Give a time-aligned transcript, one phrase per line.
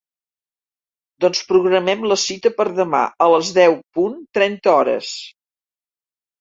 [1.25, 5.15] Doncs programem la cita per demà a les deu punt trenta hores.